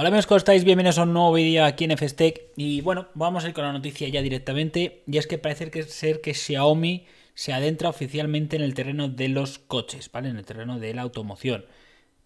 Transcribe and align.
Hola 0.00 0.08
amigos, 0.08 0.26
¿cómo 0.26 0.38
estáis? 0.38 0.64
Bienvenidos 0.64 0.96
a 0.96 1.02
un 1.02 1.12
nuevo 1.12 1.34
vídeo 1.34 1.62
aquí 1.62 1.84
en 1.84 1.94
FSTech 1.94 2.52
y 2.56 2.80
bueno, 2.80 3.08
vamos 3.12 3.44
a 3.44 3.48
ir 3.48 3.52
con 3.52 3.64
la 3.64 3.72
noticia 3.74 4.08
ya 4.08 4.22
directamente 4.22 5.02
y 5.06 5.18
es 5.18 5.26
que 5.26 5.36
parece 5.36 5.70
que 5.70 5.82
ser 5.82 6.22
que 6.22 6.32
Xiaomi 6.32 7.04
se 7.34 7.52
adentra 7.52 7.90
oficialmente 7.90 8.56
en 8.56 8.62
el 8.62 8.72
terreno 8.72 9.10
de 9.10 9.28
los 9.28 9.58
coches, 9.58 10.10
¿vale? 10.10 10.30
En 10.30 10.38
el 10.38 10.46
terreno 10.46 10.78
de 10.78 10.94
la 10.94 11.02
automoción. 11.02 11.66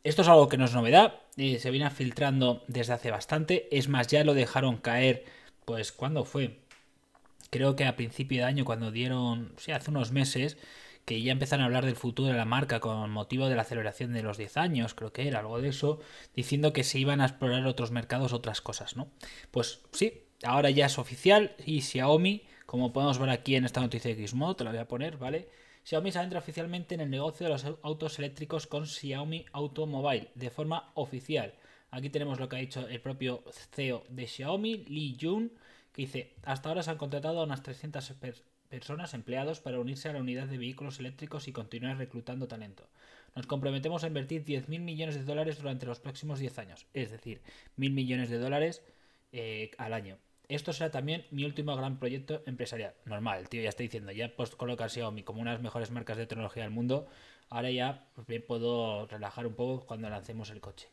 Esto 0.05 0.23
es 0.23 0.29
algo 0.29 0.49
que 0.49 0.57
no 0.57 0.67
es 0.67 0.73
novedad, 0.73 1.15
se 1.37 1.71
viene 1.73 1.91
filtrando 1.91 2.63
desde 2.69 2.93
hace 2.93 3.11
bastante, 3.11 3.67
es 3.77 3.89
más, 3.89 4.07
ya 4.07 4.23
lo 4.23 4.35
dejaron 4.35 4.77
caer, 4.77 5.25
pues, 5.65 5.91
¿cuándo 5.91 6.25
fue? 6.25 6.61
Creo 7.51 7.75
que 7.75 7.87
a 7.87 7.97
principio 7.97 8.39
de 8.39 8.45
año, 8.45 8.65
cuando 8.65 8.93
dieron, 8.93 9.53
sí, 9.57 9.73
hace 9.73 9.91
unos 9.91 10.13
meses, 10.13 10.59
que 11.05 11.21
ya 11.23 11.33
empezaron 11.33 11.63
a 11.63 11.67
hablar 11.67 11.85
del 11.85 11.97
futuro 11.97 12.29
de 12.29 12.35
la 12.35 12.45
marca 12.45 12.81
con 12.81 13.11
motivo 13.11 13.49
de 13.49 13.57
la 13.57 13.65
celebración 13.65 14.13
de 14.13 14.23
los 14.23 14.39
10 14.39 14.57
años, 14.57 14.95
creo 14.95 15.13
que 15.13 15.29
era 15.29 15.41
algo 15.41 15.61
de 15.61 15.69
eso, 15.69 16.01
diciendo 16.35 16.73
que 16.73 16.85
se 16.85 16.99
iban 16.99 17.21
a 17.21 17.27
explorar 17.27 17.67
otros 17.67 17.91
mercados, 17.91 18.33
otras 18.33 18.61
cosas, 18.61 18.97
¿no? 18.97 19.09
Pues 19.51 19.81
sí, 19.93 20.23
ahora 20.43 20.71
ya 20.71 20.87
es 20.87 20.99
oficial 20.99 21.55
y 21.65 21.83
Xiaomi, 21.83 22.43
como 22.67 22.93
podemos 22.93 23.19
ver 23.19 23.31
aquí 23.31 23.57
en 23.57 23.65
esta 23.65 23.81
noticia 23.81 24.15
de 24.15 24.21
Gizmo, 24.21 24.57
te 24.57 24.65
la 24.65 24.71
voy 24.71 24.81
a 24.81 24.89
poner, 24.89 25.19
¿vale? 25.19 25.49
Xiaomi 25.85 26.13
se 26.13 26.19
adentra 26.19 26.39
oficialmente 26.39 26.95
en 26.95 27.03
el 27.03 27.11
negocio 27.11 27.47
de 27.47 27.53
los 27.53 27.65
autos 27.83 28.19
eléctricos 28.19 28.67
con 28.67 28.87
Xiaomi 28.87 29.45
Automobile, 29.53 30.31
de 30.35 30.51
forma 30.51 30.91
oficial. 30.95 31.55
Aquí 31.91 32.09
tenemos 32.09 32.41
lo 32.41 32.49
que 32.49 32.57
ha 32.57 32.61
dicho 32.61 32.89
el 32.89 33.01
propio 33.01 33.45
CEO 33.73 34.05
de 34.09 34.27
Xiaomi, 34.27 34.79
Li 34.87 35.17
Jun, 35.21 35.53
que 35.93 36.03
dice, 36.03 36.35
hasta 36.43 36.71
ahora 36.71 36.83
se 36.83 36.91
han 36.91 36.97
contratado 36.97 37.41
a 37.41 37.45
unas 37.45 37.63
300 37.63 38.05
personas, 38.75 39.15
empleados, 39.15 39.61
para 39.61 39.79
unirse 39.79 40.09
a 40.09 40.13
la 40.13 40.19
unidad 40.19 40.49
de 40.49 40.59
vehículos 40.59 40.99
eléctricos 40.99 41.47
y 41.47 41.53
continuar 41.53 41.97
reclutando 41.97 42.49
talento. 42.49 42.89
Nos 43.37 43.47
comprometemos 43.47 44.03
a 44.03 44.09
invertir 44.09 44.45
10.000 44.45 44.81
millones 44.81 45.15
de 45.15 45.23
dólares 45.23 45.59
durante 45.59 45.87
los 45.87 46.01
próximos 46.01 46.41
10 46.41 46.59
años, 46.59 46.87
es 46.93 47.13
decir, 47.13 47.41
1.000 47.79 47.93
millones 47.93 48.31
de 48.31 48.39
dólares 48.39 48.83
eh, 49.33 49.71
al 49.79 49.93
año. 49.93 50.19
Esto 50.49 50.73
será 50.73 50.91
también 50.91 51.25
mi 51.31 51.45
último 51.45 51.77
gran 51.77 52.01
proyecto 52.01 52.43
empresarial. 52.47 52.95
Normal, 53.05 53.49
tío 53.49 53.63
ya 53.63 53.69
está 53.69 53.85
diciendo, 53.85 54.11
ya 54.11 54.35
post 54.35 54.55
colocar 54.55 54.91
Xiaomi 54.91 55.23
como 55.23 55.41
una 55.41 55.53
de 55.53 55.59
las 55.59 55.63
mejores 55.63 55.93
marcas 55.93 56.17
de 56.17 56.27
tecnología 56.27 56.65
del 56.65 56.73
mundo, 56.73 57.07
ahora 57.51 57.71
ya 57.71 58.09
pues 58.17 58.27
bien 58.27 58.43
puedo 58.45 59.07
relajar 59.07 59.47
un 59.47 59.55
poco 59.55 59.87
cuando 59.87 60.11
lancemos 60.11 60.51
el 60.51 60.61
coche. 60.61 60.89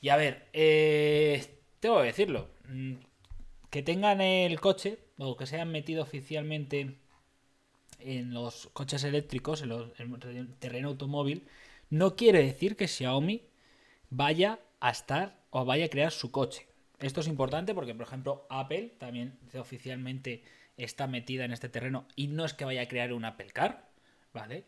Y 0.00 0.10
a 0.10 0.16
ver, 0.16 0.46
eh, 0.52 1.44
tengo 1.80 1.98
que 2.00 2.06
decirlo, 2.06 2.50
mm, 2.68 2.94
que 3.68 3.82
tengan 3.82 4.20
el 4.20 4.60
coche 4.60 4.98
o 5.18 5.36
que 5.36 5.46
se 5.46 5.56
hayan 5.56 5.72
metido 5.72 6.04
oficialmente 6.04 6.96
en 7.98 8.32
los 8.32 8.68
coches 8.72 9.04
eléctricos, 9.04 9.62
en, 9.62 9.70
el 9.70 10.54
terreno 10.54 10.88
automóvil, 10.88 11.46
no 11.90 12.16
quiere 12.16 12.42
decir 12.42 12.76
que 12.76 12.88
Xiaomi 12.88 13.42
vaya 14.10 14.60
a 14.80 14.90
estar 14.90 15.40
o 15.50 15.64
vaya 15.64 15.86
a 15.86 15.88
crear 15.88 16.12
su 16.12 16.30
coche. 16.30 16.66
Esto 16.98 17.20
es 17.20 17.28
importante 17.28 17.74
porque, 17.74 17.94
por 17.94 18.06
ejemplo, 18.06 18.46
Apple 18.48 18.94
también 18.98 19.38
oficialmente 19.58 20.42
está 20.76 21.06
metida 21.06 21.44
en 21.44 21.52
este 21.52 21.68
terreno 21.68 22.06
y 22.16 22.28
no 22.28 22.44
es 22.44 22.54
que 22.54 22.64
vaya 22.64 22.82
a 22.82 22.88
crear 22.88 23.12
un 23.12 23.24
Apple 23.24 23.50
Car, 23.52 23.88
¿vale? 24.32 24.64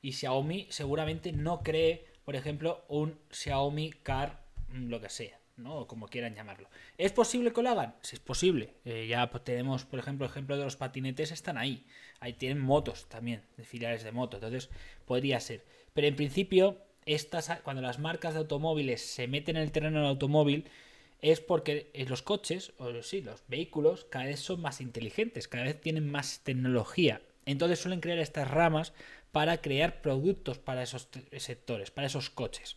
Y 0.00 0.12
Xiaomi 0.12 0.66
seguramente 0.70 1.32
no 1.32 1.62
cree, 1.62 2.06
por 2.24 2.36
ejemplo, 2.36 2.84
un 2.88 3.18
Xiaomi 3.30 3.92
Car, 3.92 4.44
mm, 4.68 4.88
lo 4.88 5.00
que 5.00 5.08
sea. 5.08 5.41
¿No? 5.56 5.86
como 5.86 6.08
quieran 6.08 6.34
llamarlo. 6.34 6.68
¿Es 6.98 7.12
posible 7.12 7.52
que 7.52 7.62
lo 7.62 7.70
hagan? 7.70 7.94
Sí, 8.02 8.16
es 8.16 8.20
posible. 8.20 8.74
Eh, 8.84 9.06
ya 9.08 9.28
tenemos, 9.44 9.84
por 9.84 9.98
ejemplo, 9.98 10.26
el 10.26 10.30
ejemplo 10.30 10.56
de 10.56 10.64
los 10.64 10.76
patinetes 10.76 11.30
están 11.30 11.58
ahí. 11.58 11.84
Ahí 12.20 12.32
tienen 12.32 12.60
motos 12.60 13.08
también, 13.08 13.42
de 13.56 13.64
filiales 13.64 14.04
de 14.04 14.12
moto. 14.12 14.36
Entonces, 14.36 14.70
podría 15.06 15.40
ser. 15.40 15.64
Pero 15.92 16.06
en 16.06 16.16
principio, 16.16 16.78
estas, 17.06 17.50
cuando 17.62 17.82
las 17.82 17.98
marcas 17.98 18.34
de 18.34 18.40
automóviles 18.40 19.02
se 19.02 19.28
meten 19.28 19.56
en 19.56 19.62
el 19.62 19.72
terreno 19.72 19.98
del 19.98 20.08
automóvil, 20.08 20.64
es 21.20 21.40
porque 21.40 21.90
eh, 21.94 22.06
los 22.06 22.22
coches, 22.22 22.72
o 22.78 23.02
sí, 23.02 23.22
los 23.22 23.42
vehículos, 23.48 24.04
cada 24.10 24.26
vez 24.26 24.40
son 24.40 24.60
más 24.60 24.80
inteligentes, 24.80 25.48
cada 25.48 25.64
vez 25.64 25.80
tienen 25.80 26.10
más 26.10 26.40
tecnología. 26.40 27.22
Entonces 27.46 27.80
suelen 27.80 28.00
crear 28.00 28.18
estas 28.18 28.50
ramas 28.50 28.92
para 29.30 29.60
crear 29.60 30.02
productos 30.02 30.58
para 30.58 30.82
esos 30.82 31.08
sectores, 31.38 31.90
para 31.90 32.06
esos 32.06 32.30
coches. 32.30 32.76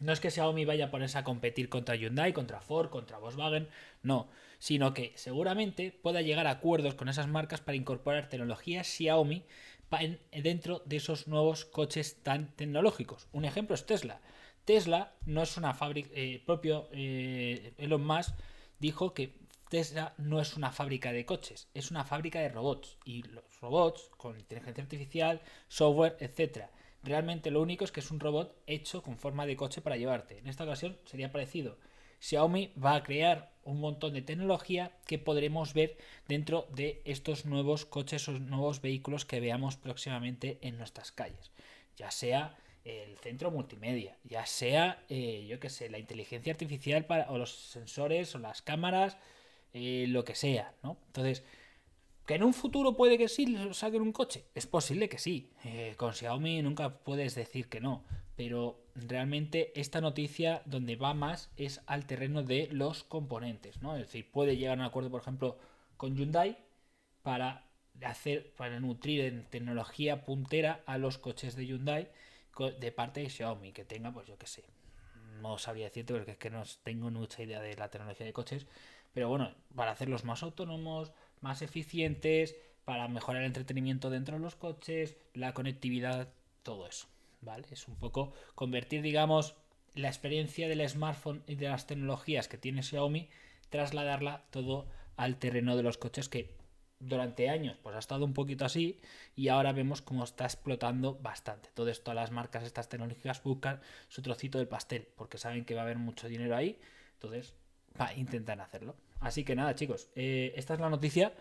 No 0.00 0.12
es 0.12 0.20
que 0.20 0.30
Xiaomi 0.30 0.64
vaya 0.64 0.86
a 0.86 0.90
ponerse 0.90 1.18
a 1.18 1.24
competir 1.24 1.68
contra 1.68 1.94
Hyundai, 1.94 2.32
contra 2.32 2.60
Ford, 2.60 2.90
contra 2.90 3.18
Volkswagen, 3.18 3.68
no, 4.02 4.28
sino 4.58 4.94
que 4.94 5.12
seguramente 5.16 5.92
pueda 6.02 6.22
llegar 6.22 6.46
a 6.46 6.50
acuerdos 6.50 6.94
con 6.94 7.08
esas 7.08 7.28
marcas 7.28 7.60
para 7.60 7.76
incorporar 7.76 8.28
tecnología 8.28 8.84
Xiaomi 8.84 9.44
dentro 10.30 10.82
de 10.86 10.96
esos 10.96 11.28
nuevos 11.28 11.64
coches 11.64 12.22
tan 12.22 12.54
tecnológicos. 12.56 13.28
Un 13.32 13.44
ejemplo 13.44 13.74
es 13.74 13.86
Tesla. 13.86 14.20
Tesla 14.64 15.12
no 15.26 15.42
es 15.42 15.56
una 15.56 15.74
fábrica, 15.74 16.08
eh, 16.14 16.42
propio 16.46 16.88
eh, 16.92 17.74
Elon 17.78 18.04
Musk 18.04 18.34
dijo 18.78 19.12
que 19.12 19.34
Tesla 19.68 20.14
no 20.18 20.40
es 20.40 20.56
una 20.56 20.70
fábrica 20.70 21.12
de 21.12 21.26
coches, 21.26 21.68
es 21.74 21.90
una 21.90 22.04
fábrica 22.04 22.40
de 22.40 22.48
robots. 22.48 22.98
Y 23.04 23.22
los 23.24 23.44
robots, 23.60 24.10
con 24.16 24.38
inteligencia 24.38 24.82
artificial, 24.82 25.40
software, 25.68 26.16
etcétera 26.20 26.70
Realmente 27.02 27.50
lo 27.50 27.60
único 27.60 27.84
es 27.84 27.92
que 27.92 28.00
es 28.00 28.10
un 28.10 28.20
robot 28.20 28.56
hecho 28.66 29.02
con 29.02 29.18
forma 29.18 29.46
de 29.46 29.56
coche 29.56 29.80
para 29.80 29.96
llevarte. 29.96 30.38
En 30.38 30.46
esta 30.46 30.64
ocasión 30.64 30.96
sería 31.04 31.32
parecido. 31.32 31.76
Xiaomi 32.20 32.72
va 32.82 32.94
a 32.94 33.02
crear 33.02 33.52
un 33.64 33.80
montón 33.80 34.14
de 34.14 34.22
tecnología 34.22 34.92
que 35.06 35.18
podremos 35.18 35.74
ver 35.74 35.96
dentro 36.28 36.68
de 36.70 37.02
estos 37.04 37.44
nuevos 37.44 37.84
coches 37.84 38.28
o 38.28 38.32
nuevos 38.32 38.80
vehículos 38.80 39.24
que 39.24 39.40
veamos 39.40 39.76
próximamente 39.76 40.58
en 40.62 40.78
nuestras 40.78 41.10
calles. 41.10 41.50
Ya 41.96 42.10
sea 42.12 42.56
el 42.84 43.16
centro 43.18 43.50
multimedia, 43.50 44.16
ya 44.24 44.46
sea, 44.46 45.04
eh, 45.08 45.46
yo 45.48 45.60
qué 45.60 45.70
sé, 45.70 45.88
la 45.88 45.98
inteligencia 45.98 46.52
artificial 46.52 47.04
para, 47.04 47.30
o 47.30 47.38
los 47.38 47.52
sensores 47.52 48.34
o 48.34 48.38
las 48.38 48.62
cámaras, 48.62 49.16
eh, 49.72 50.06
lo 50.08 50.24
que 50.24 50.34
sea, 50.34 50.74
¿no? 50.82 50.96
Entonces, 51.06 51.44
¿Que 52.26 52.34
en 52.34 52.44
un 52.44 52.54
futuro 52.54 52.96
puede 52.96 53.18
que 53.18 53.28
sí 53.28 53.56
saquen 53.72 54.02
un 54.02 54.12
coche? 54.12 54.44
Es 54.54 54.66
posible 54.66 55.08
que 55.08 55.18
sí. 55.18 55.50
Eh, 55.64 55.94
con 55.96 56.12
Xiaomi 56.12 56.62
nunca 56.62 56.98
puedes 56.98 57.34
decir 57.34 57.68
que 57.68 57.80
no. 57.80 58.04
Pero 58.36 58.84
realmente 58.94 59.72
esta 59.78 60.00
noticia 60.00 60.62
donde 60.64 60.96
va 60.96 61.14
más 61.14 61.50
es 61.56 61.80
al 61.86 62.06
terreno 62.06 62.42
de 62.42 62.68
los 62.70 63.02
componentes. 63.02 63.82
¿no? 63.82 63.96
Es 63.96 64.02
decir, 64.02 64.30
puede 64.30 64.56
llegar 64.56 64.78
a 64.78 64.82
un 64.82 64.86
acuerdo, 64.86 65.10
por 65.10 65.20
ejemplo, 65.20 65.58
con 65.96 66.16
Hyundai 66.16 66.58
para 67.22 67.66
hacer, 68.04 68.54
para 68.54 68.80
nutrir 68.80 69.22
en 69.22 69.44
tecnología 69.50 70.24
puntera 70.24 70.82
a 70.86 70.98
los 70.98 71.18
coches 71.18 71.56
de 71.56 71.66
Hyundai 71.66 72.10
de 72.78 72.92
parte 72.92 73.20
de 73.20 73.30
Xiaomi, 73.30 73.72
que 73.72 73.84
tenga, 73.84 74.12
pues 74.12 74.26
yo 74.26 74.36
qué 74.38 74.46
sé. 74.46 74.64
No 75.40 75.58
sabría 75.58 75.86
decirte 75.86 76.14
porque 76.14 76.32
es 76.32 76.36
que 76.36 76.50
no 76.50 76.62
tengo 76.84 77.10
mucha 77.10 77.42
idea 77.42 77.60
de 77.60 77.74
la 77.76 77.88
tecnología 77.88 78.26
de 78.26 78.32
coches. 78.32 78.66
Pero 79.12 79.28
bueno, 79.28 79.54
para 79.74 79.90
hacerlos 79.90 80.24
más 80.24 80.42
autónomos, 80.42 81.12
más 81.42 81.62
eficientes, 81.62 82.56
para 82.84 83.08
mejorar 83.08 83.42
el 83.42 83.46
entretenimiento 83.46 84.10
dentro 84.10 84.36
de 84.36 84.42
los 84.42 84.56
coches, 84.56 85.16
la 85.34 85.54
conectividad, 85.54 86.32
todo 86.62 86.86
eso. 86.86 87.06
¿Vale? 87.40 87.66
Es 87.70 87.88
un 87.88 87.96
poco 87.96 88.32
convertir, 88.54 89.02
digamos, 89.02 89.56
la 89.94 90.08
experiencia 90.08 90.68
del 90.68 90.88
smartphone 90.88 91.42
y 91.46 91.56
de 91.56 91.68
las 91.68 91.86
tecnologías 91.86 92.48
que 92.48 92.58
tiene 92.58 92.82
Xiaomi, 92.82 93.28
trasladarla 93.68 94.44
todo 94.50 94.86
al 95.16 95.38
terreno 95.38 95.76
de 95.76 95.82
los 95.82 95.98
coches 95.98 96.28
que 96.28 96.54
durante 96.98 97.48
años 97.48 97.76
pues 97.82 97.96
ha 97.96 97.98
estado 97.98 98.24
un 98.24 98.32
poquito 98.32 98.64
así 98.64 99.00
y 99.34 99.48
ahora 99.48 99.72
vemos 99.72 100.02
cómo 100.02 100.24
está 100.24 100.44
explotando 100.44 101.18
bastante. 101.18 101.68
Todo 101.74 101.88
esto, 101.88 102.14
las 102.14 102.30
marcas 102.30 102.62
estas 102.62 102.88
tecnológicas 102.88 103.42
buscan 103.42 103.80
su 104.08 104.22
trocito 104.22 104.58
del 104.58 104.68
pastel 104.68 105.08
porque 105.16 105.38
saben 105.38 105.64
que 105.64 105.74
va 105.74 105.80
a 105.80 105.84
haber 105.84 105.98
mucho 105.98 106.28
dinero 106.28 106.56
ahí, 106.56 106.78
entonces 107.14 107.54
intentan 108.16 108.60
hacerlo. 108.60 108.96
Así 109.20 109.44
que 109.44 109.54
nada, 109.54 109.74
chicos, 109.74 110.08
eh, 110.16 110.52
esta 110.56 110.74
es 110.74 110.80
la 110.80 110.90
noticia 110.90 111.32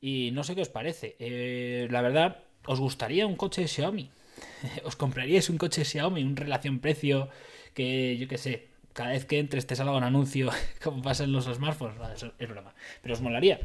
y 0.00 0.30
no 0.32 0.44
sé 0.44 0.54
qué 0.54 0.62
os 0.62 0.68
parece. 0.68 1.16
Eh, 1.18 1.88
la 1.90 2.02
verdad, 2.02 2.44
¿os 2.66 2.80
gustaría 2.80 3.26
un 3.26 3.36
coche 3.36 3.68
Xiaomi? 3.68 4.10
¿Os 4.84 4.96
compraríais 4.96 5.48
un 5.50 5.58
coche 5.58 5.84
Xiaomi, 5.84 6.22
un 6.22 6.36
relación 6.36 6.80
precio 6.80 7.28
que 7.74 8.16
yo 8.16 8.26
qué 8.28 8.38
sé, 8.38 8.68
cada 8.92 9.10
vez 9.10 9.26
que 9.26 9.38
entres 9.38 9.66
te 9.66 9.76
salga 9.76 9.96
un 9.96 10.04
anuncio 10.04 10.50
como 10.82 11.02
pasa 11.02 11.24
en 11.24 11.32
los 11.32 11.44
smartphones? 11.44 12.24
es 12.38 12.48
broma. 12.48 12.74
Pero 13.02 13.14
os 13.14 13.20
molaría. 13.20 13.60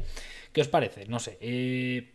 ¿Qué 0.52 0.60
os 0.60 0.68
parece? 0.68 1.06
No 1.06 1.18
sé. 1.18 1.38
Eh, 1.40 2.12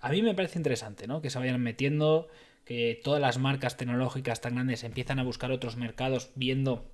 a 0.00 0.08
mí 0.10 0.22
me 0.22 0.34
parece 0.34 0.58
interesante, 0.58 1.06
¿no? 1.06 1.20
Que 1.20 1.30
se 1.30 1.38
vayan 1.38 1.60
metiendo, 1.60 2.28
que 2.64 3.00
todas 3.04 3.20
las 3.20 3.38
marcas 3.38 3.76
tecnológicas 3.76 4.40
tan 4.40 4.54
grandes 4.54 4.84
empiezan 4.84 5.18
a 5.18 5.22
buscar 5.22 5.52
otros 5.52 5.76
mercados 5.76 6.30
viendo 6.34 6.90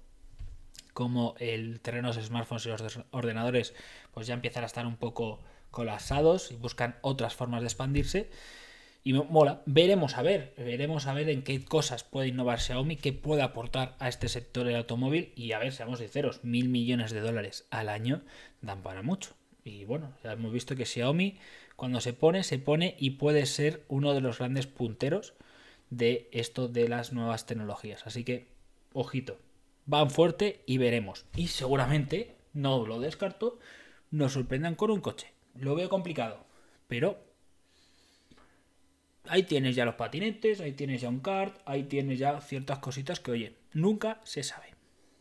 como 0.99 1.37
el 1.39 1.79
terreno 1.79 2.11
de 2.11 2.17
los 2.17 2.27
smartphones 2.27 2.67
y 2.67 2.71
los 2.71 2.99
ordenadores 3.13 3.73
pues 4.11 4.27
ya 4.27 4.35
empiezan 4.35 4.65
a 4.65 4.67
estar 4.67 4.85
un 4.85 4.97
poco 4.97 5.39
colapsados 5.71 6.51
y 6.51 6.57
buscan 6.57 6.97
otras 7.03 7.37
formas 7.37 7.61
de 7.61 7.69
expandirse. 7.69 8.31
Y 9.05 9.13
mola, 9.13 9.63
veremos 9.65 10.17
a 10.17 10.23
ver, 10.23 10.55
veremos 10.59 11.07
a 11.07 11.15
ver 11.15 11.29
en 11.29 11.45
qué 11.45 11.65
cosas 11.65 12.03
puede 12.03 12.27
innovar 12.27 12.59
Xiaomi, 12.59 12.97
qué 12.97 13.13
puede 13.13 13.43
aportar 13.43 13.95
a 14.01 14.09
este 14.09 14.29
sector 14.29 14.67
del 14.67 14.75
automóvil 14.75 15.33
y 15.37 15.53
a 15.53 15.61
ver, 15.61 15.73
seamos 15.73 16.01
sinceros, 16.01 16.43
mil 16.43 16.69
millones 16.69 17.13
de 17.13 17.21
dólares 17.21 17.69
al 17.71 17.91
año 17.91 18.23
dan 18.61 18.83
para 18.83 19.03
mucho. 19.03 19.37
Y 19.63 19.85
bueno, 19.85 20.15
ya 20.25 20.33
hemos 20.33 20.53
visto 20.53 20.75
que 20.75 20.85
Xiaomi 20.85 21.39
cuando 21.77 22.01
se 22.01 22.13
pone, 22.13 22.43
se 22.43 22.59
pone 22.59 22.97
y 22.99 23.11
puede 23.11 23.47
ser 23.47 23.85
uno 23.87 24.15
de 24.15 24.21
los 24.21 24.39
grandes 24.39 24.67
punteros 24.67 25.35
de 25.91 26.29
esto 26.33 26.67
de 26.67 26.89
las 26.89 27.13
nuevas 27.13 27.47
tecnologías. 27.47 28.05
Así 28.05 28.25
que, 28.25 28.49
ojito, 28.93 29.39
van 29.89 30.11
fuerte 30.11 30.63
y 30.67 30.79
veremos. 30.79 31.25
Y 31.35 31.49
seguramente, 31.49 32.37
no 32.53 32.87
lo 32.87 33.01
descarto, 33.01 33.59
nos 34.11 34.35
sorprendan 34.35 34.77
con 34.77 34.91
un 34.91 35.01
coche. 35.01 35.33
Lo 35.55 35.75
veo 35.75 35.89
complicado, 35.89 36.45
pero 36.87 37.19
ahí 39.27 39.43
tienes 39.43 39.75
ya 39.75 39.87
los 39.87 39.97
patinetes, 39.97 40.61
ahí 40.61 40.73
tienes 40.73 41.01
ya 41.01 41.09
un 41.09 41.21
kart, 41.21 41.59
ahí 41.65 41.85
tienes 41.85 42.19
ya 42.19 42.41
ciertas 42.41 42.79
cositas 42.79 43.19
que, 43.19 43.31
oye, 43.31 43.57
nunca 43.73 44.21
se 44.25 44.43
sabe. 44.43 44.75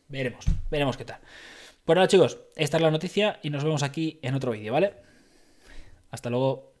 Veremos, 0.08 0.44
veremos 0.70 0.96
qué 0.96 1.04
tal. 1.06 1.20
Bueno, 1.86 2.06
chicos, 2.06 2.38
esta 2.54 2.76
es 2.76 2.82
la 2.82 2.90
noticia 2.90 3.40
y 3.42 3.48
nos 3.48 3.64
vemos 3.64 3.82
aquí 3.82 4.18
en 4.22 4.34
otro 4.34 4.52
vídeo, 4.52 4.74
¿vale? 4.74 4.92
Hasta 6.10 6.28
luego. 6.28 6.77